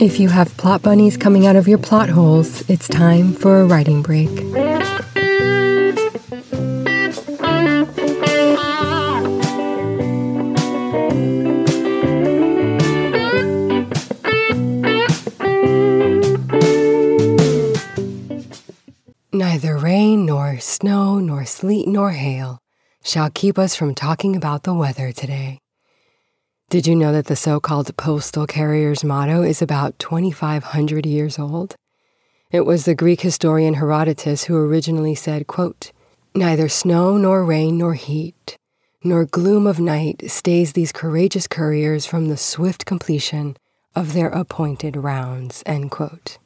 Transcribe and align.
If 0.00 0.20
you 0.20 0.28
have 0.28 0.56
plot 0.56 0.82
bunnies 0.82 1.16
coming 1.16 1.44
out 1.44 1.56
of 1.56 1.66
your 1.66 1.78
plot 1.78 2.08
holes, 2.08 2.62
it's 2.70 2.86
time 2.86 3.32
for 3.32 3.60
a 3.60 3.64
writing 3.64 4.00
break. 4.00 4.30
Neither 19.32 19.76
rain, 19.78 20.26
nor 20.26 20.60
snow, 20.60 21.18
nor 21.18 21.44
sleet, 21.44 21.88
nor 21.88 22.12
hail 22.12 22.60
shall 23.02 23.30
keep 23.30 23.58
us 23.58 23.74
from 23.74 23.96
talking 23.96 24.36
about 24.36 24.62
the 24.62 24.74
weather 24.74 25.10
today. 25.10 25.58
Did 26.70 26.86
you 26.86 26.94
know 26.94 27.12
that 27.12 27.24
the 27.24 27.34
so 27.34 27.60
called 27.60 27.96
postal 27.96 28.46
carrier's 28.46 29.02
motto 29.02 29.40
is 29.42 29.62
about 29.62 29.98
2,500 29.98 31.06
years 31.06 31.38
old? 31.38 31.76
It 32.50 32.66
was 32.66 32.84
the 32.84 32.94
Greek 32.94 33.22
historian 33.22 33.72
Herodotus 33.72 34.44
who 34.44 34.56
originally 34.58 35.14
said, 35.14 35.46
quote, 35.46 35.92
Neither 36.34 36.68
snow, 36.68 37.16
nor 37.16 37.42
rain, 37.42 37.78
nor 37.78 37.94
heat, 37.94 38.58
nor 39.02 39.24
gloom 39.24 39.66
of 39.66 39.80
night 39.80 40.30
stays 40.30 40.74
these 40.74 40.92
courageous 40.92 41.46
couriers 41.46 42.04
from 42.04 42.28
the 42.28 42.36
swift 42.36 42.84
completion 42.84 43.56
of 43.96 44.12
their 44.12 44.28
appointed 44.28 44.94
rounds. 44.94 45.62
End 45.64 45.90
quote. 45.90 46.36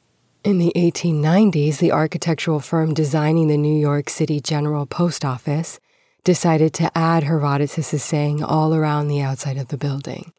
In 0.45 0.57
the 0.57 0.71
1890s, 0.73 1.79
the 1.79 1.91
architectural 1.91 2.61
firm 2.61 2.93
designing 2.93 3.49
the 3.49 3.57
New 3.57 3.77
York 3.77 4.09
City 4.09 4.39
General 4.39 4.85
Post 4.85 5.25
Office 5.25 5.81
decided 6.23 6.73
to 6.73 6.97
add 6.97 7.23
Herodotus' 7.23 8.03
saying 8.03 8.43
all 8.43 8.73
around 8.73 9.07
the 9.07 9.21
outside 9.21 9.57
of 9.57 9.67
the 9.67 9.77
building. 9.77 10.33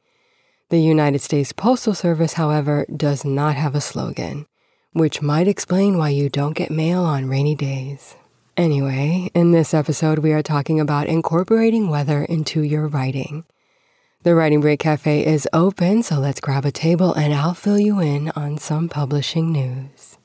The 0.70 0.80
United 0.80 1.20
States 1.20 1.52
Postal 1.52 1.94
Service, 1.94 2.34
however, 2.34 2.86
does 2.94 3.24
not 3.24 3.54
have 3.54 3.74
a 3.74 3.80
slogan, 3.80 4.46
which 4.92 5.20
might 5.20 5.46
explain 5.46 5.98
why 5.98 6.08
you 6.08 6.28
don't 6.28 6.56
get 6.56 6.70
mail 6.70 7.02
on 7.02 7.28
rainy 7.28 7.54
days. 7.54 8.16
Anyway, 8.56 9.30
in 9.34 9.52
this 9.52 9.74
episode, 9.74 10.20
we 10.20 10.32
are 10.32 10.42
talking 10.42 10.80
about 10.80 11.06
incorporating 11.06 11.88
weather 11.88 12.24
into 12.24 12.62
your 12.62 12.86
writing. 12.86 13.44
The 14.22 14.34
Writing 14.34 14.62
Break 14.62 14.80
Cafe 14.80 15.26
is 15.26 15.46
open, 15.52 16.02
so 16.02 16.18
let's 16.18 16.40
grab 16.40 16.64
a 16.64 16.72
table 16.72 17.12
and 17.12 17.34
I'll 17.34 17.52
fill 17.52 17.78
you 17.78 18.00
in 18.00 18.30
on 18.30 18.56
some 18.56 18.88
publishing 18.88 19.52
news. 19.52 20.16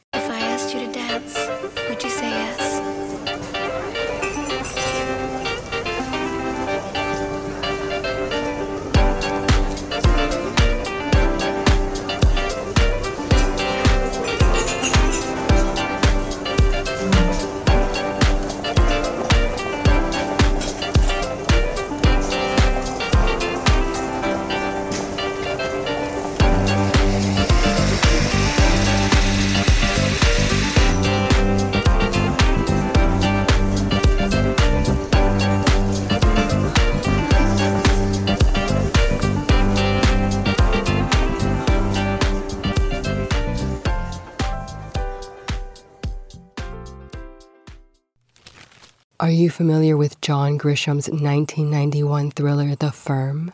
Are 49.22 49.30
you 49.30 49.50
familiar 49.50 49.98
with 49.98 50.22
John 50.22 50.56
Grisham's 50.56 51.10
1991 51.10 52.32
thriller, 52.32 52.74
The 52.76 52.90
Firm? 52.90 53.52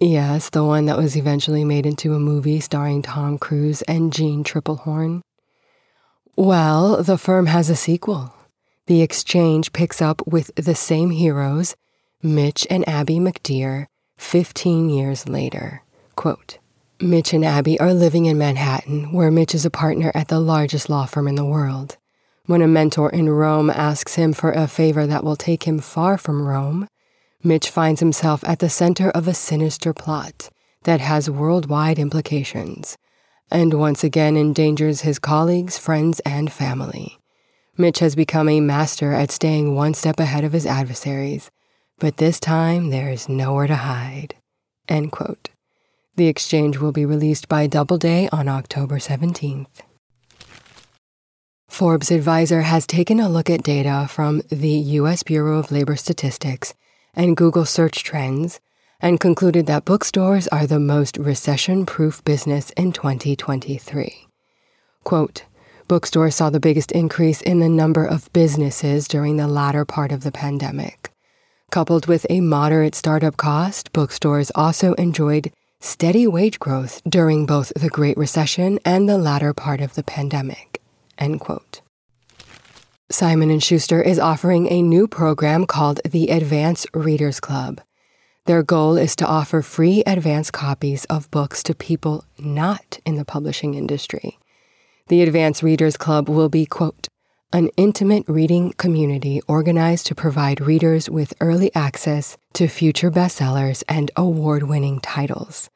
Yes, 0.00 0.50
the 0.50 0.64
one 0.64 0.86
that 0.86 0.98
was 0.98 1.16
eventually 1.16 1.62
made 1.62 1.86
into 1.86 2.14
a 2.14 2.18
movie 2.18 2.58
starring 2.58 3.00
Tom 3.00 3.38
Cruise 3.38 3.82
and 3.82 4.12
Jeanne 4.12 4.42
Tripplehorn. 4.42 5.20
Well, 6.34 7.00
The 7.04 7.16
Firm 7.16 7.46
has 7.46 7.70
a 7.70 7.76
sequel. 7.76 8.34
The 8.88 9.02
Exchange 9.02 9.72
picks 9.72 10.02
up 10.02 10.26
with 10.26 10.50
the 10.56 10.74
same 10.74 11.10
heroes, 11.10 11.76
Mitch 12.20 12.66
and 12.68 12.86
Abby 12.88 13.20
McDeere, 13.20 13.86
15 14.16 14.90
years 14.90 15.28
later. 15.28 15.84
Quote, 16.16 16.58
Mitch 17.00 17.32
and 17.32 17.44
Abby 17.44 17.78
are 17.78 17.94
living 17.94 18.24
in 18.24 18.36
Manhattan, 18.36 19.12
where 19.12 19.30
Mitch 19.30 19.54
is 19.54 19.64
a 19.64 19.70
partner 19.70 20.10
at 20.12 20.26
the 20.26 20.40
largest 20.40 20.90
law 20.90 21.06
firm 21.06 21.28
in 21.28 21.36
the 21.36 21.44
world. 21.44 21.98
When 22.46 22.62
a 22.62 22.68
mentor 22.68 23.10
in 23.10 23.28
Rome 23.28 23.70
asks 23.70 24.14
him 24.14 24.32
for 24.32 24.52
a 24.52 24.68
favor 24.68 25.06
that 25.06 25.24
will 25.24 25.36
take 25.36 25.64
him 25.64 25.80
far 25.80 26.16
from 26.16 26.46
Rome, 26.46 26.88
Mitch 27.42 27.70
finds 27.70 28.00
himself 28.00 28.44
at 28.44 28.60
the 28.60 28.70
center 28.70 29.10
of 29.10 29.26
a 29.26 29.34
sinister 29.34 29.92
plot 29.92 30.48
that 30.84 31.00
has 31.00 31.28
worldwide 31.28 31.98
implications 31.98 32.96
and 33.50 33.74
once 33.74 34.02
again 34.02 34.36
endangers 34.36 35.02
his 35.02 35.18
colleagues, 35.18 35.78
friends, 35.78 36.20
and 36.20 36.52
family. 36.52 37.18
Mitch 37.76 37.98
has 38.00 38.14
become 38.14 38.48
a 38.48 38.60
master 38.60 39.12
at 39.12 39.30
staying 39.30 39.74
one 39.74 39.94
step 39.94 40.18
ahead 40.18 40.44
of 40.44 40.52
his 40.52 40.66
adversaries, 40.66 41.50
but 41.98 42.16
this 42.16 42.40
time 42.40 42.90
there 42.90 43.10
is 43.10 43.28
nowhere 43.28 43.66
to 43.66 43.76
hide. 43.76 44.34
End 44.88 45.12
quote. 45.12 45.50
The 46.16 46.28
exchange 46.28 46.78
will 46.78 46.92
be 46.92 47.04
released 47.04 47.48
by 47.48 47.66
Doubleday 47.66 48.28
on 48.32 48.48
October 48.48 48.96
17th. 48.96 49.82
Forbes 51.76 52.10
Advisor 52.10 52.62
has 52.62 52.86
taken 52.86 53.20
a 53.20 53.28
look 53.28 53.50
at 53.50 53.62
data 53.62 54.06
from 54.08 54.40
the 54.48 54.96
U.S. 55.00 55.22
Bureau 55.22 55.58
of 55.58 55.70
Labor 55.70 55.94
Statistics 55.94 56.72
and 57.12 57.36
Google 57.36 57.66
search 57.66 58.02
trends 58.02 58.60
and 58.98 59.20
concluded 59.20 59.66
that 59.66 59.84
bookstores 59.84 60.48
are 60.48 60.66
the 60.66 60.80
most 60.80 61.18
recession 61.18 61.84
proof 61.84 62.24
business 62.24 62.70
in 62.78 62.92
2023. 62.92 64.26
Quote, 65.04 65.44
Bookstores 65.86 66.34
saw 66.36 66.48
the 66.48 66.60
biggest 66.60 66.92
increase 66.92 67.42
in 67.42 67.60
the 67.60 67.68
number 67.68 68.06
of 68.06 68.32
businesses 68.32 69.06
during 69.06 69.36
the 69.36 69.46
latter 69.46 69.84
part 69.84 70.12
of 70.12 70.22
the 70.22 70.32
pandemic. 70.32 71.12
Coupled 71.70 72.06
with 72.06 72.24
a 72.30 72.40
moderate 72.40 72.94
startup 72.94 73.36
cost, 73.36 73.92
bookstores 73.92 74.50
also 74.54 74.94
enjoyed 74.94 75.52
steady 75.80 76.26
wage 76.26 76.58
growth 76.58 77.02
during 77.06 77.44
both 77.44 77.70
the 77.76 77.90
Great 77.90 78.16
Recession 78.16 78.78
and 78.82 79.06
the 79.06 79.18
latter 79.18 79.52
part 79.52 79.82
of 79.82 79.92
the 79.92 80.02
pandemic. 80.02 80.75
End 81.18 81.40
quote. 81.40 81.80
Simon 83.10 83.58
& 83.58 83.60
Schuster 83.60 84.02
is 84.02 84.18
offering 84.18 84.70
a 84.70 84.82
new 84.82 85.06
program 85.06 85.64
called 85.64 86.00
the 86.04 86.28
Advance 86.28 86.86
Readers 86.92 87.38
Club. 87.38 87.80
Their 88.46 88.62
goal 88.62 88.96
is 88.96 89.14
to 89.16 89.26
offer 89.26 89.62
free 89.62 90.02
advance 90.06 90.50
copies 90.50 91.04
of 91.06 91.30
books 91.30 91.62
to 91.64 91.74
people 91.74 92.24
not 92.38 92.98
in 93.04 93.16
the 93.16 93.24
publishing 93.24 93.74
industry. 93.74 94.38
The 95.08 95.22
Advance 95.22 95.62
Readers 95.62 95.96
Club 95.96 96.28
will 96.28 96.48
be, 96.48 96.66
quote, 96.66 97.08
an 97.52 97.70
intimate 97.76 98.24
reading 98.28 98.72
community 98.72 99.40
organized 99.46 100.06
to 100.06 100.14
provide 100.14 100.60
readers 100.60 101.08
with 101.08 101.32
early 101.40 101.72
access 101.76 102.36
to 102.54 102.66
future 102.66 103.10
bestsellers 103.10 103.84
and 103.88 104.10
award 104.16 104.64
winning 104.64 104.98
titles. 104.98 105.70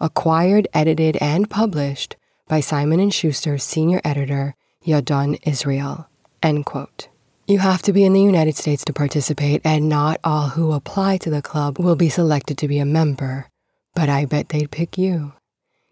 Acquired, 0.00 0.68
edited, 0.74 1.16
and 1.16 1.48
published 1.48 2.16
by 2.46 2.60
Simon 2.60 3.08
& 3.08 3.10
Schuster's 3.10 3.64
senior 3.64 4.02
editor, 4.04 4.54
Yahdon 4.86 5.38
Israel. 5.46 6.08
End 6.42 6.66
quote. 6.66 7.08
You 7.46 7.58
have 7.58 7.82
to 7.82 7.92
be 7.92 8.04
in 8.04 8.12
the 8.12 8.22
United 8.22 8.56
States 8.56 8.84
to 8.84 8.92
participate, 8.92 9.60
and 9.64 9.88
not 9.88 10.20
all 10.24 10.50
who 10.50 10.72
apply 10.72 11.18
to 11.18 11.30
the 11.30 11.42
club 11.42 11.78
will 11.78 11.96
be 11.96 12.08
selected 12.08 12.58
to 12.58 12.68
be 12.68 12.78
a 12.78 12.84
member, 12.84 13.48
but 13.94 14.08
I 14.08 14.24
bet 14.24 14.50
they'd 14.50 14.70
pick 14.70 14.96
you. 14.98 15.32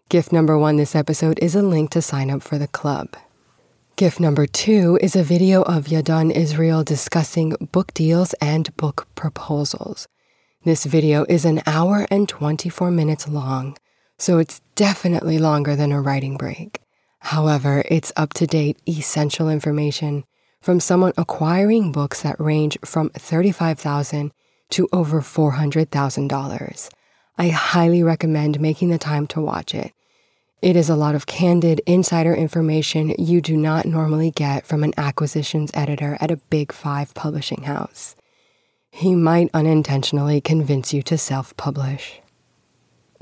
Gift 0.09 0.31
number 0.31 0.57
one 0.57 0.77
this 0.77 0.95
episode 0.95 1.39
is 1.39 1.55
a 1.55 1.61
link 1.61 1.89
to 1.91 2.01
sign 2.01 2.29
up 2.29 2.41
for 2.41 2.57
the 2.57 2.67
club. 2.67 3.15
Gift 3.95 4.19
number 4.19 4.45
two 4.45 4.99
is 5.01 5.15
a 5.15 5.23
video 5.23 5.61
of 5.63 5.85
Yahdon 5.85 6.31
Israel 6.31 6.83
discussing 6.83 7.55
book 7.71 7.93
deals 7.93 8.33
and 8.41 8.75
book 8.77 9.07
proposals. 9.15 10.07
This 10.65 10.85
video 10.85 11.25
is 11.29 11.45
an 11.45 11.61
hour 11.65 12.05
and 12.09 12.27
24 12.29 12.89
minutes 12.91 13.27
long, 13.27 13.77
so 14.17 14.37
it's 14.37 14.61
definitely 14.75 15.37
longer 15.37 15.75
than 15.75 15.91
a 15.91 16.01
writing 16.01 16.37
break. 16.37 16.82
However, 17.23 17.83
it's 17.89 18.11
up 18.17 18.33
to 18.33 18.45
date, 18.45 18.77
essential 18.87 19.47
information 19.47 20.25
from 20.59 20.81
someone 20.81 21.13
acquiring 21.17 21.93
books 21.93 22.21
that 22.21 22.39
range 22.39 22.77
from 22.83 23.09
35,000 23.11 24.33
to 24.71 24.89
over 24.91 25.21
$400,000. 25.21 26.89
I 27.37 27.47
highly 27.47 28.03
recommend 28.03 28.59
making 28.59 28.89
the 28.89 28.97
time 28.97 29.25
to 29.27 29.41
watch 29.41 29.73
it. 29.73 29.93
It 30.61 30.75
is 30.75 30.89
a 30.89 30.97
lot 30.97 31.15
of 31.15 31.25
candid 31.25 31.81
insider 31.85 32.33
information 32.33 33.15
you 33.17 33.39
do 33.39 33.55
not 33.55 33.85
normally 33.85 34.31
get 34.31 34.65
from 34.65 34.83
an 34.83 34.93
acquisitions 34.97 35.71
editor 35.73 36.17
at 36.19 36.29
a 36.29 36.37
big 36.49 36.73
five 36.73 37.13
publishing 37.13 37.63
house. 37.63 38.17
He 38.91 39.15
might 39.15 39.49
unintentionally 39.53 40.41
convince 40.41 40.93
you 40.93 41.01
to 41.03 41.17
self 41.17 41.55
publish. 41.55 42.21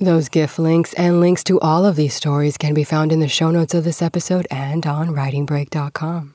Those 0.01 0.30
GIF 0.30 0.57
links 0.57 0.95
and 0.95 1.19
links 1.19 1.44
to 1.44 1.59
all 1.59 1.86
of 1.86 1.95
these 1.95 2.15
stories 2.15 2.57
can 2.57 2.74
be 2.74 2.83
found 2.83 3.12
in 3.12 3.19
the 3.19 3.27
show 3.27 3.51
notes 3.51 3.75
of 3.75 3.83
this 3.83 4.01
episode 4.01 4.48
and 4.50 4.83
on 4.88 5.09
writingbreak.com. 5.09 6.33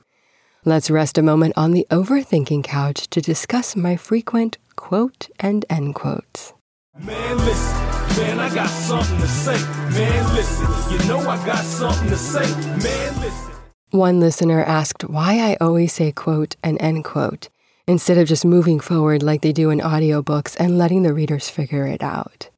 Let's 0.63 0.89
rest 0.89 1.17
a 1.17 1.21
moment 1.21 1.53
on 1.57 1.71
the 1.71 1.85
overthinking 1.91 2.63
couch 2.63 3.09
to 3.09 3.19
discuss 3.19 3.75
my 3.75 3.97
frequent 3.97 4.57
quote 4.77 5.29
and 5.37 5.65
end 5.69 5.95
quotes. 5.95 6.53
Man, 6.97 7.37
listen, 7.39 7.77
man, 8.15 8.39
I 8.39 8.55
got 8.55 8.69
something 8.69 9.19
to 9.19 9.27
say. 9.27 9.61
Man, 9.91 10.33
listen, 10.33 10.93
you 10.93 11.09
know 11.09 11.19
I 11.29 11.45
got 11.45 11.65
something 11.65 12.07
to 12.07 12.15
say. 12.15 12.49
Man, 12.65 13.19
listen. 13.19 13.53
One 13.89 14.21
listener 14.21 14.63
asked 14.63 15.03
why 15.09 15.39
I 15.39 15.57
always 15.59 15.91
say 15.91 16.13
quote 16.13 16.55
and 16.63 16.81
end 16.81 17.03
quote 17.03 17.49
instead 17.85 18.17
of 18.17 18.29
just 18.29 18.45
moving 18.45 18.79
forward 18.79 19.23
like 19.23 19.41
they 19.41 19.51
do 19.51 19.71
in 19.71 19.79
audiobooks 19.79 20.55
and 20.57 20.77
letting 20.77 21.03
the 21.03 21.13
readers 21.13 21.49
figure 21.49 21.85
it 21.85 22.01
out. 22.01 22.49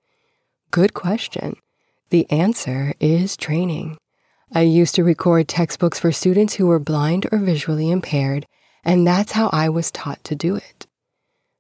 Good 0.72 0.94
question. 0.94 1.56
The 2.12 2.30
answer 2.30 2.94
is 3.00 3.36
training. 3.36 3.98
I 4.54 4.62
used 4.62 4.94
to 4.96 5.04
record 5.04 5.48
textbooks 5.48 6.00
for 6.00 6.12
students 6.12 6.56
who 6.56 6.68
were 6.68 6.78
blind 6.78 7.26
or 7.32 7.40
visually 7.40 7.90
impaired, 7.90 8.46
and 8.84 9.06
that's 9.06 9.32
how 9.32 9.50
I 9.52 9.70
was 9.70 9.90
taught 9.90 10.24
to 10.26 10.36
do 10.36 10.56
it. 10.56 10.86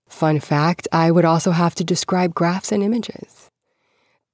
Fun 0.07 0.39
fact 0.39 0.87
I 0.91 1.09
would 1.09 1.25
also 1.25 1.51
have 1.51 1.73
to 1.75 1.83
describe 1.83 2.35
graphs 2.35 2.71
and 2.71 2.83
images. 2.83 3.49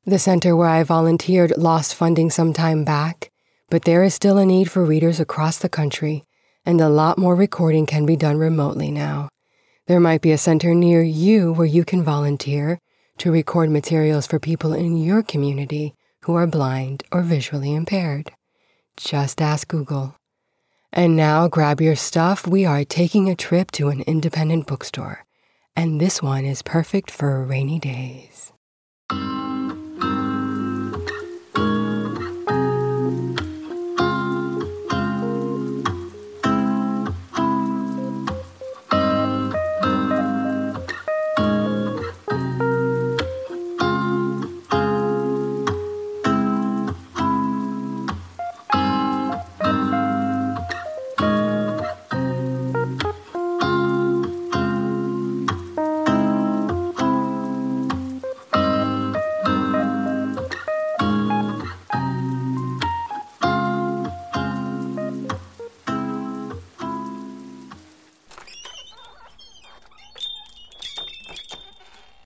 The 0.05 0.19
center 0.19 0.57
where 0.57 0.67
I 0.67 0.83
volunteered 0.83 1.53
lost 1.55 1.95
funding 1.95 2.29
some 2.29 2.51
time 2.51 2.83
back, 2.83 3.31
but 3.69 3.85
there 3.85 4.03
is 4.03 4.13
still 4.13 4.37
a 4.37 4.45
need 4.45 4.69
for 4.69 4.83
readers 4.83 5.21
across 5.21 5.57
the 5.57 5.69
country, 5.69 6.25
and 6.65 6.81
a 6.81 6.89
lot 6.89 7.17
more 7.17 7.35
recording 7.35 7.85
can 7.85 8.05
be 8.05 8.17
done 8.17 8.37
remotely 8.37 8.91
now. 8.91 9.29
There 9.87 10.01
might 10.01 10.21
be 10.21 10.33
a 10.33 10.37
center 10.37 10.75
near 10.75 11.01
you 11.01 11.53
where 11.53 11.65
you 11.65 11.85
can 11.85 12.03
volunteer 12.03 12.81
to 13.19 13.31
record 13.31 13.69
materials 13.69 14.27
for 14.27 14.39
people 14.39 14.73
in 14.73 14.97
your 14.97 15.23
community 15.23 15.93
who 16.21 16.35
are 16.35 16.47
blind 16.47 17.03
or 17.11 17.21
visually 17.21 17.73
impaired. 17.73 18.31
Just 18.97 19.41
ask 19.41 19.67
Google. 19.67 20.15
And 20.91 21.15
now 21.15 21.47
grab 21.47 21.81
your 21.81 21.95
stuff. 21.95 22.47
We 22.47 22.65
are 22.65 22.83
taking 22.83 23.29
a 23.29 23.35
trip 23.35 23.71
to 23.71 23.89
an 23.89 24.01
independent 24.01 24.65
bookstore, 24.65 25.25
and 25.75 25.99
this 25.99 26.21
one 26.21 26.45
is 26.45 26.61
perfect 26.61 27.11
for 27.11 27.45
rainy 27.45 27.79
days. 27.79 28.53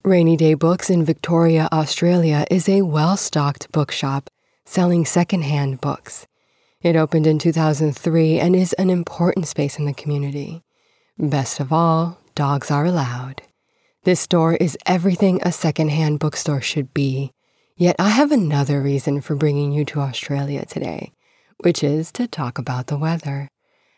Rainy 0.04 0.38
Day 0.38 0.54
Books 0.54 0.90
in 0.90 1.04
Victoria, 1.04 1.68
Australia 1.74 2.46
is 2.50 2.69
a 2.69 2.84
well 2.84 3.18
stocked 3.18 3.69
bookshop 3.74 4.30
selling 4.63 5.06
secondhand 5.06 5.81
books. 5.81 6.25
It 6.81 6.96
opened 6.96 7.28
in 7.28 7.38
2003 7.38 8.40
and 8.40 8.56
is 8.56 8.72
an 8.74 8.90
important 8.90 9.46
space 9.46 9.78
in 9.78 9.84
the 9.84 9.94
community. 9.94 10.63
Best 11.18 11.60
of 11.60 11.74
all, 11.74 12.18
dogs 12.34 12.72
are 12.72 12.86
allowed. 12.86 13.42
This 14.06 14.22
store 14.22 14.54
is 14.54 14.78
everything 14.86 15.42
a 15.42 15.51
secondhand 15.51 16.19
bookstore 16.19 16.62
should 16.62 16.94
be. 16.94 17.34
Yet 17.75 17.98
I 18.00 18.07
have 18.07 18.31
another 18.31 18.81
reason 18.81 19.19
for 19.19 19.36
bringing 19.36 19.74
you 19.74 19.84
to 19.84 20.00
Australia 20.00 20.66
today, 20.66 21.12
which 21.57 21.84
is 21.84 22.10
to 22.13 22.25
talk 22.25 22.57
about 22.57 22.88
the 22.88 22.98
weather. 22.98 23.50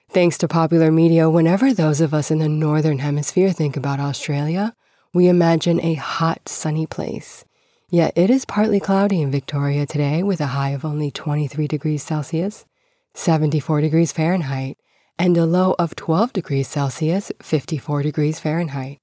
Thanks 0.10 0.40
to 0.40 0.48
popular 0.48 0.92
media, 0.92 1.30
whenever 1.30 1.72
those 1.72 2.02
of 2.02 2.12
us 2.12 2.32
in 2.32 2.40
the 2.40 2.50
Northern 2.50 2.98
Hemisphere 2.98 3.52
think 3.52 3.78
about 3.78 4.00
Australia, 4.00 4.74
we 5.14 5.28
imagine 5.28 5.84
a 5.84 5.96
hot, 5.96 6.48
sunny 6.48 6.86
place. 6.86 7.44
Yet 7.90 8.14
it 8.16 8.30
is 8.30 8.46
partly 8.46 8.80
cloudy 8.80 9.22
in 9.22 9.32
Victoria 9.32 9.86
today 9.86 10.24
with 10.24 10.40
a 10.40 10.48
high 10.48 10.70
of 10.70 10.86
only 10.86 11.12
23 11.12 11.68
degrees 11.68 12.02
Celsius, 12.02 12.66
74 13.14 13.82
degrees 13.82 14.14
Fahrenheit, 14.14 14.78
and 15.20 15.36
a 15.38 15.46
low 15.46 15.76
of 15.78 15.96
12 15.96 16.32
degrees 16.32 16.70
Celsius, 16.70 17.32
54 17.42 18.04
degrees 18.04 18.40
Fahrenheit. 18.40 19.00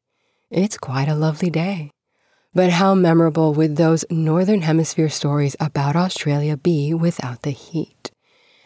It's 0.51 0.79
quite 0.79 1.09
a 1.09 1.15
lovely 1.15 1.51
day. 1.51 1.91
But 2.55 2.71
how 2.71 2.95
memorable 2.95 3.53
would 3.53 3.77
those 3.77 4.07
Northern 4.11 4.63
Hemisphere 4.63 5.11
stories 5.11 5.55
about 5.61 5.95
Australia 5.95 6.57
be 6.57 6.95
without 6.95 7.43
the 7.43 7.51
heat? 7.51 8.11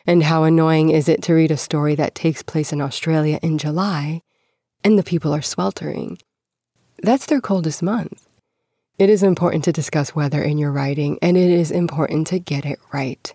And 0.06 0.22
how 0.22 0.44
annoying 0.44 0.90
is 0.90 1.08
it 1.08 1.22
to 1.24 1.34
read 1.34 1.50
a 1.50 1.56
story 1.56 1.96
that 1.96 2.14
takes 2.14 2.42
place 2.42 2.72
in 2.72 2.80
Australia 2.80 3.40
in 3.42 3.58
July 3.58 4.22
and 4.84 4.96
the 4.96 5.02
people 5.02 5.34
are 5.34 5.42
sweltering? 5.42 6.18
That's 7.02 7.26
their 7.26 7.40
coldest 7.40 7.82
month. 7.82 8.28
It 8.96 9.10
is 9.10 9.24
important 9.24 9.64
to 9.64 9.72
discuss 9.72 10.14
weather 10.14 10.40
in 10.40 10.56
your 10.56 10.70
writing, 10.70 11.18
and 11.20 11.36
it 11.36 11.50
is 11.50 11.72
important 11.72 12.28
to 12.28 12.38
get 12.38 12.64
it 12.64 12.78
right. 12.92 13.34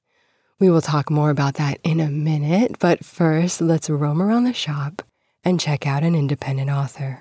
We 0.57 0.69
will 0.69 0.79
talk 0.79 1.11
more 1.11 1.31
about 1.31 1.55
that 1.55 1.79
in 1.83 1.99
a 1.99 2.09
minute, 2.09 2.77
but 2.79 3.03
first, 3.03 3.59
let's 3.59 3.89
roam 3.89 4.21
around 4.21 4.45
the 4.45 4.53
shop 4.53 5.01
and 5.43 5.59
check 5.59 5.85
out 5.85 6.03
an 6.03 6.15
independent 6.15 6.69
author. 6.69 7.19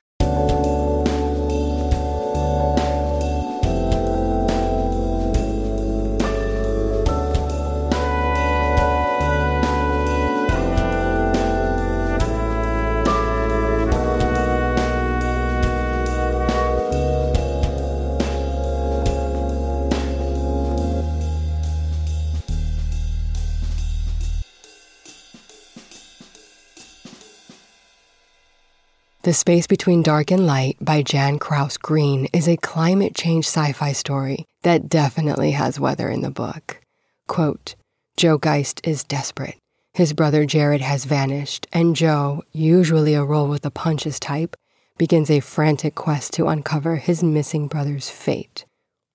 The 29.26 29.32
Space 29.32 29.66
Between 29.66 30.04
Dark 30.04 30.30
and 30.30 30.46
Light 30.46 30.76
by 30.80 31.02
Jan 31.02 31.40
Krause 31.40 31.78
Greene 31.78 32.26
is 32.26 32.46
a 32.46 32.56
climate 32.56 33.12
change 33.12 33.44
sci 33.44 33.72
fi 33.72 33.90
story 33.90 34.44
that 34.62 34.88
definitely 34.88 35.50
has 35.50 35.80
weather 35.80 36.08
in 36.08 36.20
the 36.20 36.30
book. 36.30 36.80
Quote 37.26 37.74
Joe 38.16 38.38
Geist 38.38 38.80
is 38.86 39.02
desperate. 39.02 39.56
His 39.94 40.12
brother 40.12 40.46
Jared 40.46 40.80
has 40.80 41.06
vanished, 41.06 41.66
and 41.72 41.96
Joe, 41.96 42.44
usually 42.52 43.14
a 43.14 43.24
roll 43.24 43.48
with 43.48 43.62
the 43.62 43.70
punches 43.72 44.20
type, 44.20 44.54
begins 44.96 45.28
a 45.28 45.40
frantic 45.40 45.96
quest 45.96 46.32
to 46.34 46.46
uncover 46.46 46.94
his 46.94 47.24
missing 47.24 47.66
brother's 47.66 48.08
fate. 48.08 48.64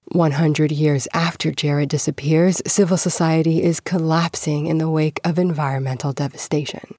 100 0.09 0.73
years 0.73 1.07
after 1.13 1.53
Jared 1.53 1.87
disappears, 1.87 2.61
civil 2.67 2.97
society 2.97 3.63
is 3.63 3.79
collapsing 3.79 4.65
in 4.65 4.77
the 4.77 4.89
wake 4.89 5.21
of 5.23 5.39
environmental 5.39 6.11
devastation. 6.11 6.95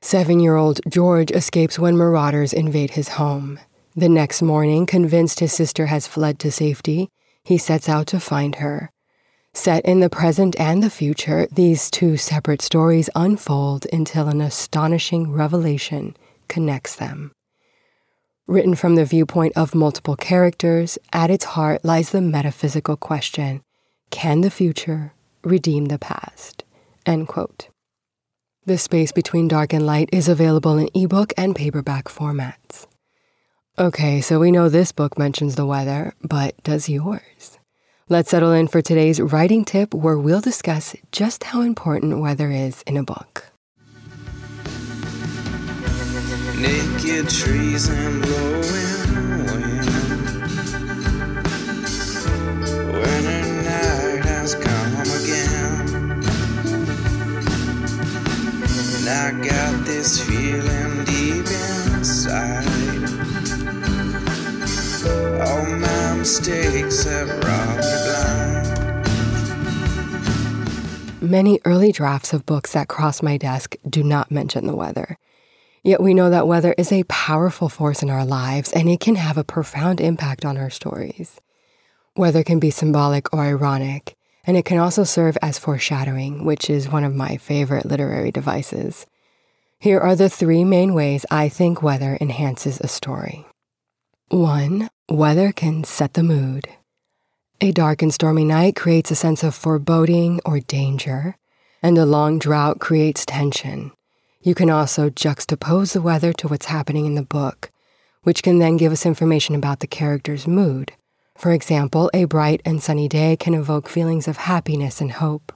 Seven 0.00 0.38
year 0.38 0.56
old 0.56 0.80
George 0.88 1.30
escapes 1.32 1.78
when 1.78 1.96
marauders 1.96 2.52
invade 2.52 2.90
his 2.90 3.08
home. 3.10 3.58
The 3.96 4.08
next 4.08 4.42
morning, 4.42 4.86
convinced 4.86 5.40
his 5.40 5.52
sister 5.52 5.86
has 5.86 6.06
fled 6.06 6.38
to 6.40 6.52
safety, 6.52 7.08
he 7.42 7.58
sets 7.58 7.88
out 7.88 8.06
to 8.08 8.20
find 8.20 8.56
her. 8.56 8.90
Set 9.54 9.84
in 9.84 9.98
the 9.98 10.08
present 10.08 10.54
and 10.60 10.82
the 10.82 10.90
future, 10.90 11.48
these 11.50 11.90
two 11.90 12.16
separate 12.16 12.62
stories 12.62 13.10
unfold 13.16 13.86
until 13.92 14.28
an 14.28 14.40
astonishing 14.40 15.32
revelation 15.32 16.16
connects 16.46 16.94
them. 16.94 17.32
Written 18.46 18.76
from 18.76 18.94
the 18.94 19.04
viewpoint 19.04 19.52
of 19.56 19.74
multiple 19.74 20.14
characters, 20.14 20.96
at 21.12 21.30
its 21.30 21.44
heart 21.44 21.84
lies 21.84 22.10
the 22.10 22.20
metaphysical 22.20 22.96
question 22.96 23.62
Can 24.10 24.42
the 24.42 24.50
future 24.50 25.12
redeem 25.42 25.86
the 25.86 25.98
past? 25.98 26.62
End 27.04 27.26
quote. 27.26 27.68
The 28.68 28.76
space 28.76 29.12
between 29.12 29.48
dark 29.48 29.72
and 29.72 29.86
light 29.86 30.10
is 30.12 30.28
available 30.28 30.76
in 30.76 30.90
ebook 30.92 31.32
and 31.38 31.56
paperback 31.56 32.04
formats. 32.04 32.86
Okay, 33.78 34.20
so 34.20 34.38
we 34.38 34.50
know 34.50 34.68
this 34.68 34.92
book 34.92 35.16
mentions 35.16 35.54
the 35.54 35.64
weather, 35.64 36.12
but 36.20 36.62
does 36.64 36.86
yours? 36.86 37.58
Let's 38.10 38.28
settle 38.28 38.52
in 38.52 38.68
for 38.68 38.82
today's 38.82 39.22
writing 39.22 39.64
tip 39.64 39.94
where 39.94 40.18
we'll 40.18 40.42
discuss 40.42 40.94
just 41.12 41.44
how 41.44 41.62
important 41.62 42.20
weather 42.20 42.50
is 42.50 42.82
in 42.82 42.98
a 42.98 43.02
book. 43.02 43.46
Naked 46.60 47.30
trees 47.30 47.88
and 47.88 48.20
blowing 48.20 48.97
I 59.08 59.30
got 59.32 59.86
this 59.86 60.20
feeling 60.20 61.04
deep 61.06 61.46
inside. 61.46 62.66
All 65.40 65.64
my 65.64 66.14
mistakes 66.18 67.04
have 67.04 67.28
robbed 67.42 67.78
me 67.78 67.96
blind. 68.04 68.68
Many 71.22 71.58
early 71.64 71.90
drafts 71.90 72.34
of 72.34 72.44
books 72.44 72.74
that 72.74 72.88
cross 72.88 73.22
my 73.22 73.38
desk 73.38 73.76
do 73.88 74.02
not 74.02 74.30
mention 74.30 74.66
the 74.66 74.76
weather. 74.76 75.16
Yet 75.82 76.02
we 76.02 76.12
know 76.12 76.28
that 76.28 76.46
weather 76.46 76.74
is 76.76 76.92
a 76.92 77.04
powerful 77.04 77.70
force 77.70 78.02
in 78.02 78.10
our 78.10 78.26
lives 78.26 78.72
and 78.72 78.90
it 78.90 79.00
can 79.00 79.14
have 79.14 79.38
a 79.38 79.44
profound 79.44 80.02
impact 80.02 80.44
on 80.44 80.58
our 80.58 80.68
stories. 80.68 81.40
Weather 82.14 82.44
can 82.44 82.58
be 82.60 82.70
symbolic 82.70 83.32
or 83.32 83.40
ironic, 83.40 84.17
and 84.44 84.56
it 84.56 84.64
can 84.64 84.78
also 84.78 85.04
serve 85.04 85.36
as 85.42 85.58
foreshadowing, 85.58 86.44
which 86.44 86.70
is 86.70 86.88
one 86.88 87.04
of 87.04 87.14
my 87.14 87.36
favorite 87.36 87.86
literary 87.86 88.30
devices. 88.30 89.06
Here 89.78 90.00
are 90.00 90.16
the 90.16 90.28
three 90.28 90.64
main 90.64 90.94
ways 90.94 91.24
I 91.30 91.48
think 91.48 91.82
weather 91.82 92.18
enhances 92.20 92.80
a 92.80 92.88
story. 92.88 93.46
1. 94.28 94.88
Weather 95.08 95.52
can 95.52 95.84
set 95.84 96.14
the 96.14 96.22
mood. 96.22 96.68
A 97.60 97.72
dark 97.72 98.02
and 98.02 98.12
stormy 98.12 98.44
night 98.44 98.76
creates 98.76 99.10
a 99.10 99.16
sense 99.16 99.42
of 99.42 99.54
foreboding 99.54 100.40
or 100.44 100.60
danger, 100.60 101.36
and 101.82 101.96
a 101.96 102.06
long 102.06 102.38
drought 102.38 102.78
creates 102.78 103.24
tension. 103.24 103.92
You 104.42 104.54
can 104.54 104.70
also 104.70 105.10
juxtapose 105.10 105.92
the 105.92 106.02
weather 106.02 106.32
to 106.34 106.48
what's 106.48 106.66
happening 106.66 107.06
in 107.06 107.14
the 107.14 107.22
book, 107.22 107.70
which 108.22 108.42
can 108.42 108.58
then 108.58 108.76
give 108.76 108.92
us 108.92 109.06
information 109.06 109.54
about 109.54 109.80
the 109.80 109.86
character's 109.86 110.46
mood. 110.46 110.92
For 111.38 111.52
example, 111.52 112.10
a 112.12 112.24
bright 112.24 112.60
and 112.64 112.82
sunny 112.82 113.06
day 113.06 113.36
can 113.36 113.54
evoke 113.54 113.88
feelings 113.88 114.26
of 114.26 114.38
happiness 114.38 115.00
and 115.00 115.12
hope. 115.12 115.52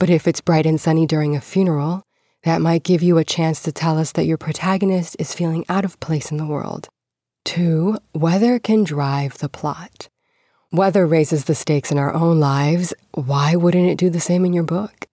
But 0.00 0.10
if 0.10 0.26
it's 0.26 0.40
bright 0.40 0.66
and 0.66 0.80
sunny 0.80 1.06
during 1.06 1.36
a 1.36 1.40
funeral, 1.40 2.02
that 2.42 2.60
might 2.60 2.82
give 2.82 3.00
you 3.00 3.16
a 3.16 3.24
chance 3.24 3.62
to 3.62 3.70
tell 3.70 3.96
us 3.96 4.10
that 4.12 4.26
your 4.26 4.36
protagonist 4.36 5.14
is 5.20 5.32
feeling 5.32 5.64
out 5.68 5.84
of 5.84 6.00
place 6.00 6.32
in 6.32 6.36
the 6.36 6.44
world. 6.44 6.88
Two, 7.44 7.96
weather 8.12 8.58
can 8.58 8.82
drive 8.82 9.38
the 9.38 9.48
plot. 9.48 10.08
Weather 10.72 11.06
raises 11.06 11.44
the 11.44 11.54
stakes 11.54 11.92
in 11.92 11.98
our 11.98 12.12
own 12.12 12.40
lives. 12.40 12.92
Why 13.12 13.54
wouldn't 13.54 13.88
it 13.88 13.98
do 13.98 14.10
the 14.10 14.18
same 14.18 14.44
in 14.44 14.52
your 14.52 14.64
book? 14.64 15.06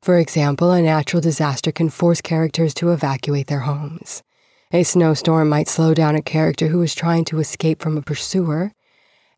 For 0.00 0.16
example, 0.18 0.72
a 0.72 0.80
natural 0.80 1.20
disaster 1.20 1.72
can 1.72 1.90
force 1.90 2.22
characters 2.22 2.72
to 2.74 2.90
evacuate 2.90 3.48
their 3.48 3.60
homes. 3.60 4.22
A 4.72 4.82
snowstorm 4.82 5.50
might 5.50 5.68
slow 5.68 5.92
down 5.92 6.16
a 6.16 6.22
character 6.22 6.68
who 6.68 6.80
is 6.80 6.94
trying 6.94 7.26
to 7.26 7.38
escape 7.38 7.82
from 7.82 7.98
a 7.98 8.02
pursuer 8.02 8.72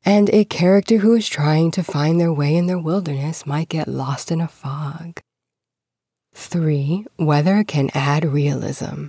and 0.05 0.29
a 0.31 0.45
character 0.45 0.99
who 0.99 1.15
is 1.15 1.29
trying 1.29 1.71
to 1.71 1.83
find 1.83 2.21
their 2.21 2.33
way 2.33 2.55
in 2.55 2.67
the 2.67 2.79
wilderness 2.79 3.47
might 3.47 3.69
get 3.69 3.89
lost 3.89 4.31
in 4.31 4.41
a 4.41 4.49
fog. 4.49 5.21
3. 6.35 7.07
Weather 7.19 7.65
can 7.65 7.91
add 7.95 8.25
realism. 8.25 9.07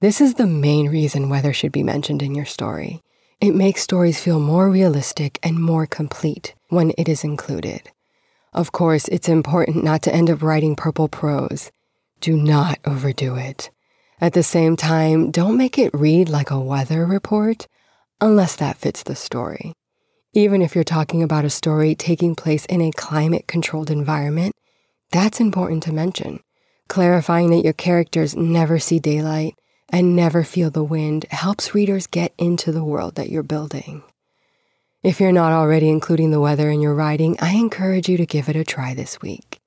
This 0.00 0.20
is 0.20 0.34
the 0.34 0.46
main 0.46 0.88
reason 0.88 1.30
weather 1.30 1.52
should 1.52 1.72
be 1.72 1.82
mentioned 1.82 2.22
in 2.22 2.34
your 2.34 2.44
story. 2.44 3.02
It 3.40 3.54
makes 3.54 3.82
stories 3.82 4.20
feel 4.20 4.40
more 4.40 4.70
realistic 4.70 5.38
and 5.42 5.58
more 5.62 5.86
complete 5.86 6.54
when 6.68 6.92
it 6.98 7.08
is 7.08 7.24
included. 7.24 7.90
Of 8.52 8.72
course, 8.72 9.08
it's 9.08 9.28
important 9.28 9.84
not 9.84 10.02
to 10.02 10.14
end 10.14 10.30
up 10.30 10.42
writing 10.42 10.76
purple 10.76 11.08
prose. 11.08 11.70
Do 12.20 12.36
not 12.36 12.78
overdo 12.84 13.36
it. 13.36 13.70
At 14.20 14.32
the 14.32 14.42
same 14.42 14.76
time, 14.76 15.30
don't 15.30 15.58
make 15.58 15.78
it 15.78 15.94
read 15.94 16.28
like 16.28 16.50
a 16.50 16.60
weather 16.60 17.06
report 17.06 17.68
unless 18.20 18.56
that 18.56 18.78
fits 18.78 19.02
the 19.02 19.14
story. 19.14 19.74
Even 20.36 20.60
if 20.60 20.74
you're 20.74 20.84
talking 20.84 21.22
about 21.22 21.46
a 21.46 21.50
story 21.50 21.94
taking 21.94 22.34
place 22.34 22.66
in 22.66 22.82
a 22.82 22.92
climate 22.92 23.46
controlled 23.46 23.90
environment, 23.90 24.54
that's 25.10 25.40
important 25.40 25.82
to 25.84 25.94
mention. 25.94 26.40
Clarifying 26.88 27.48
that 27.52 27.64
your 27.64 27.72
characters 27.72 28.36
never 28.36 28.78
see 28.78 28.98
daylight 28.98 29.54
and 29.88 30.14
never 30.14 30.44
feel 30.44 30.70
the 30.70 30.84
wind 30.84 31.24
helps 31.30 31.74
readers 31.74 32.06
get 32.06 32.34
into 32.36 32.70
the 32.70 32.84
world 32.84 33.14
that 33.14 33.30
you're 33.30 33.42
building. 33.42 34.02
If 35.02 35.20
you're 35.20 35.32
not 35.32 35.52
already 35.52 35.88
including 35.88 36.32
the 36.32 36.40
weather 36.40 36.68
in 36.68 36.82
your 36.82 36.94
writing, 36.94 37.38
I 37.40 37.54
encourage 37.54 38.06
you 38.06 38.18
to 38.18 38.26
give 38.26 38.50
it 38.50 38.56
a 38.56 38.62
try 38.62 38.92
this 38.92 39.22
week. 39.22 39.58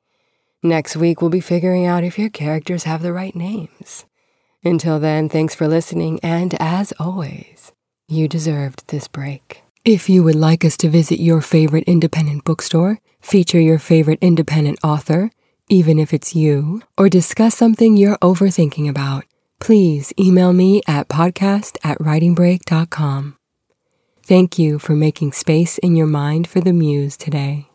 Next 0.61 0.95
week, 0.95 1.19
we'll 1.19 1.31
be 1.31 1.39
figuring 1.39 1.87
out 1.87 2.03
if 2.03 2.19
your 2.19 2.29
characters 2.29 2.83
have 2.83 3.01
the 3.01 3.11
right 3.11 3.35
names. 3.35 4.05
Until 4.63 4.99
then, 4.99 5.29
thanks 5.29 5.55
for 5.55 5.67
listening, 5.67 6.19
and 6.21 6.53
as 6.61 6.93
always, 6.99 7.71
you 8.07 8.27
deserved 8.27 8.89
this 8.89 9.07
break. 9.07 9.63
If 9.85 10.09
you 10.09 10.23
would 10.23 10.35
like 10.35 10.65
us 10.65 10.75
to 10.77 10.89
visit 10.89 11.21
your 11.21 11.39
favorite 11.41 11.85
independent 11.85 12.43
bookstore, 12.43 12.99
feature 13.21 13.61
your 13.61 13.79
favorite 13.79 14.19
independent 14.21 14.79
author, 14.83 15.31
even 15.69 15.99
if 15.99 16.13
it's 16.13 16.35
you, 16.35 16.81
or 16.97 17.07
discuss 17.07 17.55
something 17.55 17.95
you're 17.95 18.17
overthinking 18.17 18.89
about, 18.89 19.23
please 19.59 20.11
email 20.19 20.51
me 20.51 20.81
at 20.85 21.07
podcast 21.07 21.77
at 21.81 21.97
writingbreak.com. 21.99 23.37
Thank 24.23 24.59
you 24.59 24.79
for 24.79 24.95
making 24.95 25.31
space 25.31 25.77
in 25.77 25.95
your 25.95 26.07
mind 26.07 26.47
for 26.47 26.59
the 26.59 26.73
muse 26.73 27.15
today. 27.15 27.69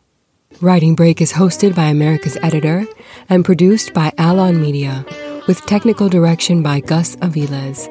Writing 0.61 0.95
Break 0.95 1.21
is 1.21 1.33
hosted 1.33 1.75
by 1.75 1.85
America's 1.85 2.37
Editor 2.43 2.85
and 3.29 3.43
produced 3.43 3.93
by 3.93 4.13
Alon 4.19 4.61
Media, 4.61 5.03
with 5.47 5.65
technical 5.65 6.07
direction 6.07 6.61
by 6.61 6.81
Gus 6.81 7.15
Aviles. 7.17 7.89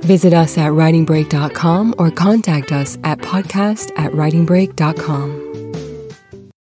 Visit 0.00 0.32
us 0.34 0.58
at 0.58 0.72
writingbreak.com 0.72 1.94
or 1.98 2.10
contact 2.10 2.72
us 2.72 2.98
at 3.04 3.18
podcast 3.18 3.92
at 3.98 4.12
writingbreak.com. 4.12 5.45